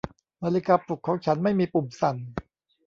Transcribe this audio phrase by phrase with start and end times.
[0.43, 2.15] นาฬิกาปลุกของฉันไม่มีปุ่มสั่น